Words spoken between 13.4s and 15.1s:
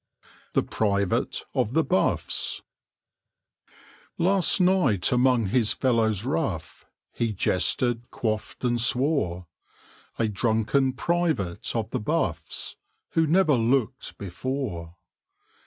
looked before.